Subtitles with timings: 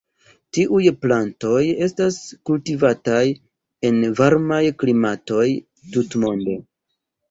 [0.57, 2.17] Tiuj plantoj estas
[2.51, 3.23] kultivataj
[3.93, 5.49] en varmaj klimatoj
[5.97, 6.63] tutmonde.